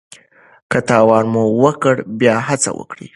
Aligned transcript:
که 0.71 0.79
تاوان 0.87 1.25
مو 1.33 1.43
وکړ 1.61 1.95
بیا 2.19 2.35
هڅه 2.47 2.71
وکړئ. 2.79 3.07